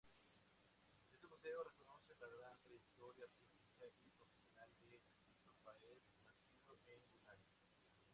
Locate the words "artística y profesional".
3.25-4.67